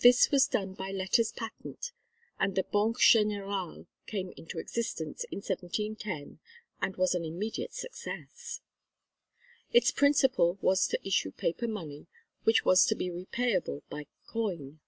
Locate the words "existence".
4.58-5.24